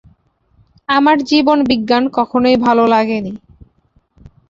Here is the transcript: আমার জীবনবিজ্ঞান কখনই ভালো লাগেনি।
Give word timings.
আমার 0.89 1.17
জীবনবিজ্ঞান 1.29 2.03
কখনই 2.17 2.55
ভালো 2.65 2.83
লাগেনি। 2.87 3.33